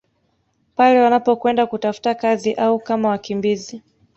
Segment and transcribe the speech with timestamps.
[0.75, 3.81] Pale wanapokwenda kutafuta kazi au kama wakimbizi